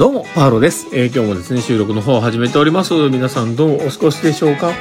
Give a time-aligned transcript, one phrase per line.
[0.00, 0.86] どうも、パーロです。
[0.94, 2.94] えー、今日もですね、収録の方を始めております。
[3.10, 4.72] 皆さんどうお過ごしでしょうか？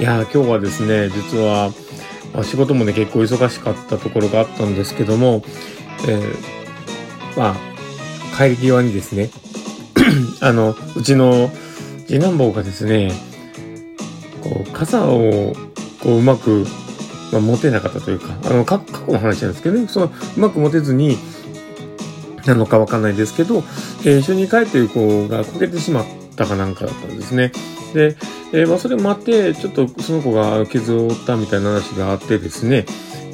[0.00, 1.70] いやー、今日はですね、実は、
[2.32, 5.44] まあ、仕事もね、結構忙しかったところがあったんですけども、
[6.08, 7.56] えー、まあ、
[8.38, 9.28] 帰り際にですね、
[10.40, 11.50] あの、うちの
[12.06, 13.12] 次男坊がですね、
[14.42, 15.52] こう、傘を、
[16.02, 16.64] こう、うまく、
[17.32, 21.18] まあ、持てなかったというか、あの、過去の話なんですけどね、その、うまく持てずに、
[22.46, 23.64] なのかわかんないですけど、
[24.04, 27.52] えー、一緒に帰っている子がこけてしまったかなんかだったんですね。
[27.94, 28.16] で、
[28.52, 32.86] えー、まあ、それもあって、ちょっとその子が傷を負ったみたいな話があってですね。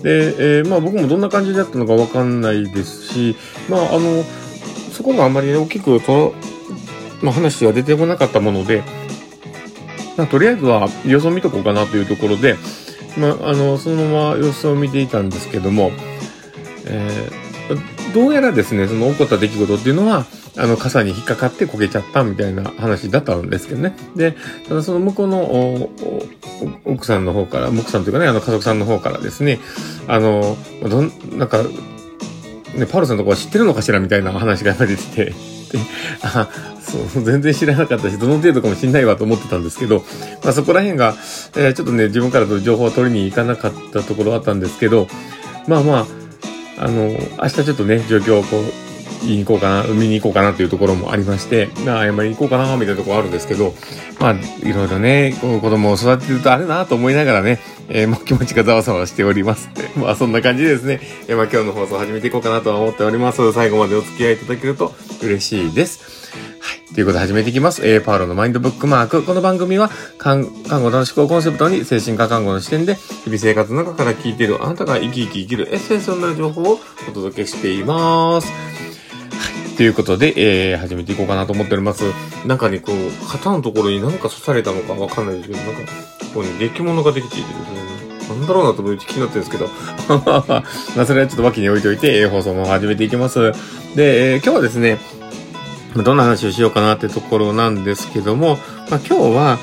[0.02, 3.36] で、えー、まあ僕もどんな感じだったのかわかんないですし、
[3.68, 4.24] まああの、
[4.92, 6.34] そこがあんまり、大きくその、
[7.22, 8.82] まあ、話が出てこなかったもので、
[10.16, 12.56] まあ、とりあえずは様子を見とこうかなというところで、
[13.18, 15.90] まあ、あの、そのまま様子を見ていたんですけども、
[16.86, 17.49] えー、
[18.12, 23.94] どうやらですね、その起こった出来事っていうのは、あの、傘に引っかかって焦げちゃったみたいな話だったんですけどね。
[24.16, 24.36] で、
[24.68, 25.90] ただその向こうの
[26.84, 29.60] 奥さんの方から、奥さんというかね、あの家族さんの方からですね、
[30.08, 31.62] あの、どん、なんか、
[32.74, 35.34] ね、パウロさんのとこは知ってるのかしらみたいな話が出てて、で、
[36.22, 36.48] あ、
[36.80, 40.04] そう、全然知らなかったし、どの程度かもしんないわと思ってたんですけど、
[40.42, 41.14] まあそこら辺が、
[41.56, 45.08] えー、ちょっとね、自分からと情報を取りに行かなかったところあったんですけど、
[45.66, 46.19] まあまあ、
[46.80, 48.62] あの、明日ちょっとね、状況をこう、
[49.22, 53.74] 言いに行こうかな、海に行こうかなというところもありまして、まあ、謝りに行こうかな、みたいなところあるんですけど、
[54.18, 59.68] まあ、いろいろね、子供を育ててるとあれなと思いながらね、えー、もう気持ちがざわざわしております。
[59.96, 63.52] まあ、そんな感じでですね、えー、まあ、今日の放送を始めていこうかなとは思っております。
[63.52, 66.30] 最後までお付き合いいただけると嬉しいです。
[66.92, 67.86] ということで始めていきます。
[67.86, 69.22] えー、パウロのマインドブックマーク。
[69.22, 78.48] この番組は、看看護の思考コンセプトに精神科看護の視点で、日々生活の中から聞いているあなたが生き生き生きるエッセンスになる情報をお届けしています。
[78.48, 78.54] は
[79.72, 82.02] いということで、えー、始めていこうかなと思っております。
[82.44, 85.92] なんかね、こう、肩のところに何か刺されたのかわかんないですけど、なんか、
[86.34, 87.90] こうね、出来物ができていてですね、
[88.28, 89.68] なんだろうなと思って気になってるんですけど、
[90.26, 90.64] ま
[91.02, 93.52] あ、それはちょっと脇に置いといて、えー、放送の方始めていきます。
[93.94, 94.98] で、えー、今日はですね、
[95.96, 98.58] どんな話をしようかなってところなんですけども、
[98.90, 99.58] まあ、今日は、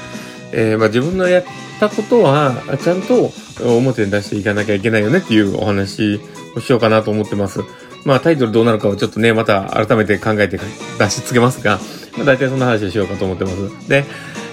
[0.52, 1.44] えー、まあ、自分のやっ
[1.80, 6.20] たことは、ちゃんと表に出していかなきゃいけないよねっていうお話
[6.56, 7.62] をしようかなと思ってます。
[8.06, 10.58] まあタイトルどうなるかをちょっとね、また改めて考えて
[10.98, 11.80] 出し付けますが、
[12.16, 13.90] まあ大体そんな話をしようかと思ってます。
[13.90, 14.06] で、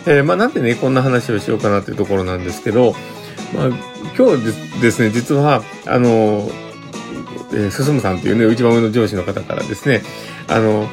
[0.06, 2.94] えー、まあなんでね、こんな話をしようかなっていうところなんですけど、
[3.54, 3.68] まあ
[4.16, 6.50] 今日ですね、実は、あの、
[7.52, 10.02] えー、進さんっていうね、一番上の上司の方からですね、
[10.48, 10.88] あの、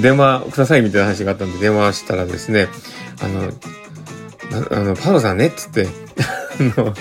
[0.00, 2.68] 電話くださいみたいな話があったんで電話したらですね、
[3.22, 3.52] あの、
[4.70, 5.88] あの、パロさんね、っつって、
[6.76, 6.94] あの、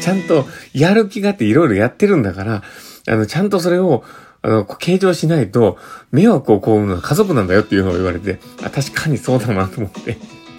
[0.00, 2.62] ちゃんとやる気があっていろいろやってるんだから、
[3.06, 4.04] あの、ちゃんとそれを、
[4.42, 5.78] あの、計上しないと、
[6.12, 10.16] 迷惑を被るのは家族なんだよっていうのを言われて、あ、確かにそうだなと思って。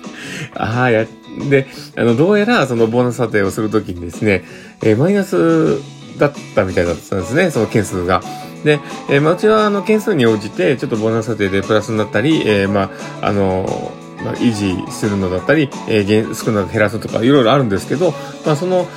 [0.56, 1.06] ああ、や、
[1.50, 4.44] で、あの、どうやらそのボーナス査定をするときにですね、
[4.82, 5.80] えー、マイナス
[6.18, 8.22] だったみたいだったんですね、その件数が。
[8.64, 13.92] で、えー、まあ、うちはあの、件数に応じて、ちょっとボーナス査定でプラスになったり、えー、まあ、あの
[14.24, 18.14] まあ、維持するのだったり、えー、少なく減らすとか、いろいろあるんですけど、
[18.46, 18.88] まあ、その、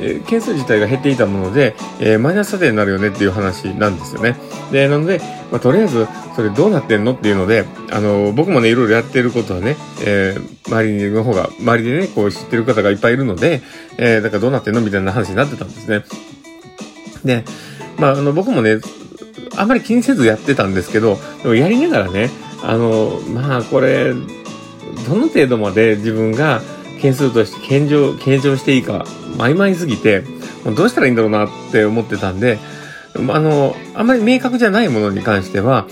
[0.00, 4.36] えー、件数自体が減っていたもので、えー、マイナス査定になるよねっていう話なんですよね。
[4.72, 5.20] で、なので、
[5.50, 13.60] まあ、とりあえず、それどうなってんのっていうので、あの、僕もね、いろいろやってることはね、えー、周りの方が、周りでね、こう知ってる方がいっぱいいるので、
[13.98, 16.04] えー、だからどうなってんのみたいな話になってたんですね。
[17.24, 17.44] で、
[17.98, 18.78] まあ、あの、僕もね、
[19.56, 22.30] あんまり気にせずやってたんですけど、でもやりながらね、
[22.62, 26.60] あの、まあ、これ、どの程度まで自分が
[27.00, 29.06] 件数として計上、計上していいか
[29.38, 30.24] 曖昧すぎて、
[30.76, 32.58] どうしたらいいんだろうなって思ってたんで、
[33.14, 35.86] あの、あんまり明確じゃないものに関しては、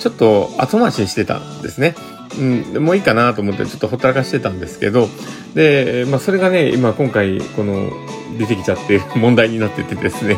[0.00, 1.94] ちょっと後回しにしてたんですね。
[2.38, 5.08] うん、もういいかなと思ってちょっとほったらかしてたんですけど、
[5.54, 7.90] で、まあそれがね、今今回この
[8.38, 10.36] 出てきちゃって 問題になっててですね、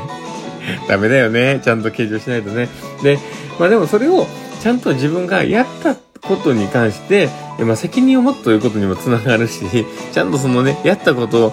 [0.88, 1.60] ダメだよね。
[1.62, 2.68] ちゃんと計上しないとね。
[3.02, 3.18] で、
[3.58, 4.26] まあでもそれを
[4.62, 7.28] ちゃんと自分がやったことに関して、
[7.60, 9.64] まあ責任を持つということにもつながるし、
[10.12, 11.52] ちゃんとそのね、やったことを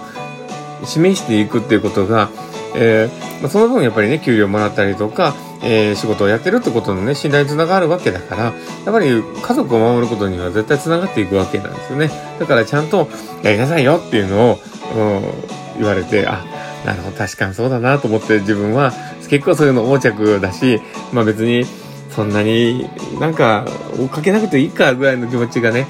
[0.85, 2.29] 示していくっていうことが、
[2.75, 8.53] えー、まあ、その分やっぱりね、給料もらったりとか、えー、仕事をやってるってことのね、信頼につながるわけだから、やっ
[8.85, 12.09] ぱり家族を守ることには絶対つながっていくわけなんですよね。
[12.39, 13.07] だからちゃんと
[13.43, 14.59] やりなさいよっていうのを、
[15.77, 16.43] 言われて、あ、
[16.85, 18.93] なるほど、確かにそうだなと思って自分は
[19.29, 20.81] 結構そういうの横着だし、
[21.11, 21.65] まあ別に
[22.09, 22.87] そんなに
[23.19, 23.65] なんか
[23.97, 25.87] 追っかけなくていいかぐらいの気持ちがね、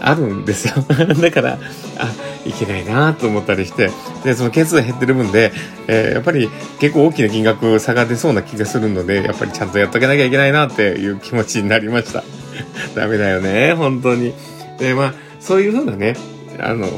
[0.00, 0.74] あるんですよ。
[1.20, 1.58] だから、
[1.98, 2.12] あ、
[2.44, 3.90] いけないなと思ったりして、
[4.24, 5.52] で、その件数減ってる分で、
[5.86, 12.24] えー、やっぱり結構大きな金額差が出そうな気がするので、やっぱりちゃんとやっとけなきゃいけないなっていう気持ちになりました。
[12.96, 14.34] ダメだよね、本当に。
[14.78, 16.16] で、まあ、そういうふうなね、
[16.58, 16.88] あの、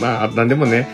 [0.00, 0.88] まあ、なんでもね、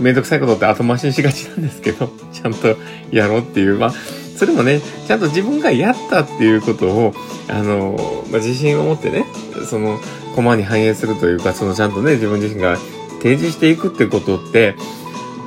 [0.00, 2.76] めんどくさいことって後回しにしがちなんですけど、 ちゃんと
[3.10, 3.94] やろうっていう、まあ、
[4.36, 7.14] それもね、ちゃんと自分がやったっていうことを、
[7.48, 9.26] あの、まあ、自信を持ってね、
[9.68, 10.00] その、
[10.34, 12.76] コマに反映するというか、そのちゃんとね、自分自身が
[13.22, 14.74] 提示していくってことって、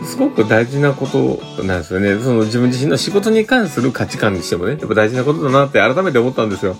[0.05, 2.17] すごく大事なことなんですよね。
[2.19, 6.77] その自分自身の仕事に関する価値観にしてもね、やっぱ大事なことだなって改めて思ったんですよ。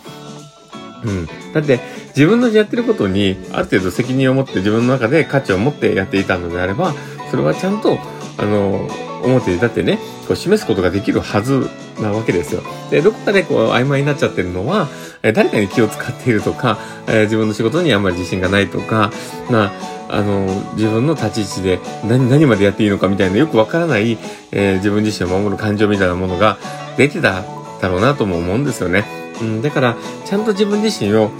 [1.04, 1.26] うん。
[1.54, 1.80] だって、
[2.16, 6.96] 自分のやってることに、ある程度責任を持って自分の中で価値を持ってやっていたのであれば、
[7.30, 8.00] それはちゃんと、
[8.38, 8.88] あの、
[9.24, 11.70] 表でだってね、こう示すことができるはず
[12.00, 12.62] なわけですよ。
[12.92, 14.88] で、どこかでこう曖昧になっちゃってるのは、
[15.24, 16.78] え誰かに気を使っているとか、
[17.08, 19.12] え、自分の仕事にあんまり自信がないとか、
[19.50, 19.74] ま
[20.10, 20.46] あ、あの、
[20.76, 24.18] 自分の立ち位置で何、何までやっていいのかみたいなよくわからない、
[24.52, 26.58] えー、自分自身を守る感情みたいなものが
[26.98, 27.44] 出てた
[27.82, 29.06] だろうなとも思うんですよね。
[29.42, 31.32] うん、だから、ちゃんと自分自身を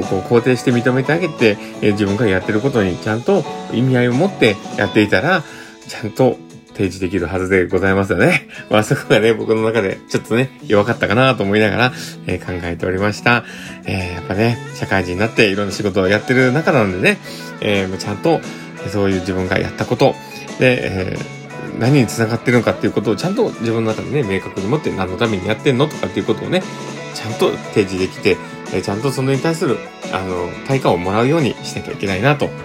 [0.00, 5.42] こう肯定して認めてあげて、え、自分がやってることにちゃんと意味合いを持ってやっていたら、
[5.88, 6.38] ちゃんと
[6.72, 8.48] 提示できるはずでございますよね。
[8.70, 11.92] まあそこがね、僕の中でちょっとね、弱かったかなと思いながら、
[12.26, 13.44] えー、考えておりました。
[13.84, 17.18] えー、やっぱね、社会人になっていろんな仕事をやってる中なのでね、
[17.60, 18.40] えー、ちゃんと
[18.90, 20.14] そういう自分がやったこと、
[20.58, 26.62] で、えー、何に繋がってるのかっていうことをちゃんと自分の中でね、明確に持って何のためにやってんのとかっていうことをね、
[27.14, 28.36] ちゃんと提示できて、
[28.72, 29.78] えちゃんとそれに対する、
[30.12, 32.56] あの、対価をもらうようにしなきゃいけないなと思っ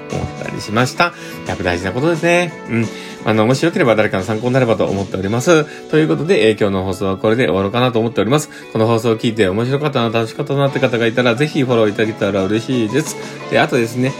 [0.43, 1.13] たりしました。
[1.47, 2.53] やっぱ大事なことですね。
[2.69, 2.85] うん。
[3.25, 5.65] あの、もしよければ誰かの参考になればと思っております。
[5.89, 8.49] ということで、え、今日の放送はこれで終わろうかなと思っております。
[8.71, 13.17] この放送を聞いて面白かったな、楽しかったなって方がいたら、ぜひフォローいただけたら嬉しいです。
[13.51, 14.13] で、あとですね、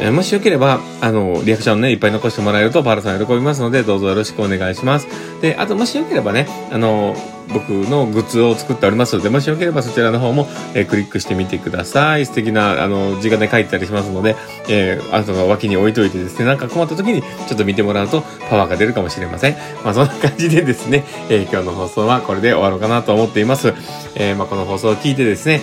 [0.00, 5.06] えもしよければ、あの、リアクションね、いっぱい残してもらえると、パールさん喜びますので、どうぞよろしくお願いします。
[5.42, 7.14] で、あと、もしよければね、あの、
[7.52, 12.24] 僕のグッズを作っておりますので、もしよければそちらの方も、えー、クリックしてみてください。
[12.24, 14.36] 素敵な、あの、字がね、書いてたりしますので、
[14.68, 19.56] えー、あとは脇に置いといてですね、なんか困った時にちょっと見てもらうとパワーが出るかもしれません。
[19.84, 23.74] まあ、そんな感じでですね、えー、今日の放送はこれで終わろうかなと思っています。
[24.14, 25.60] え、まあ、この放送を聞いてですね、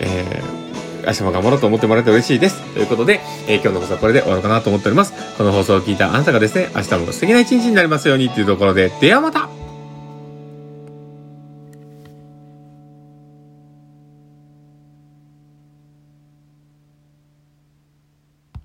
[0.00, 0.61] えー
[1.06, 2.60] 明日も頑張ろうと思ってもらえて嬉しいです。
[2.74, 5.12] ということで、えー、今日の放送はこれで終わろうかなと思っております。
[5.36, 9.48] この放送を聞いたあなたがですね、明日も素敵な一日になりますようにというところで、ではまた